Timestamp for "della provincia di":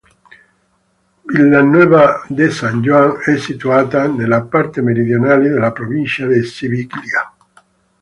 5.49-6.43